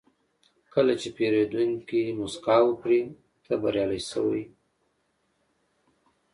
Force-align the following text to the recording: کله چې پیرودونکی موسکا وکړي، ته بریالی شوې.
کله 0.73 0.93
چې 1.01 1.07
پیرودونکی 1.17 2.01
موسکا 2.19 2.57
وکړي، 2.67 3.01
ته 3.45 3.53
بریالی 3.61 4.01
شوې. 4.09 4.43